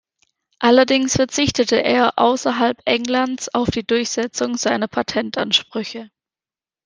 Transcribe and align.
Allerdings 0.57 1.15
verzichtete 1.17 1.75
er 1.83 2.17
außerhalb 2.17 2.79
Englands 2.85 3.53
auf 3.53 3.69
die 3.69 3.85
Durchsetzung 3.85 4.57
seiner 4.57 4.87
Patentansprüche. 4.87 6.09